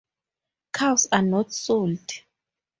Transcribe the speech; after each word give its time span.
Cows 0.73 1.05
are 1.11 1.21
not 1.21 1.53
sold. 1.53 1.99